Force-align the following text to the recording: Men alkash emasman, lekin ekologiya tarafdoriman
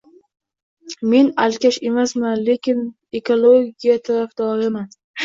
Men 1.11 1.27
alkash 1.43 1.77
emasman, 1.89 2.41
lekin 2.47 2.81
ekologiya 3.21 3.99
tarafdoriman 4.09 4.91